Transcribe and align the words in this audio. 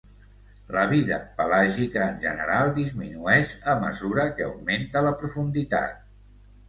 La 0.75 0.85
vida 0.93 1.19
pelàgica 1.41 2.01
en 2.13 2.17
general 2.25 2.73
disminueix 2.79 3.53
a 3.75 3.79
mesura 3.87 4.27
que 4.41 4.47
augmenta 4.51 5.05
la 5.09 5.13
profunditat. 5.21 6.01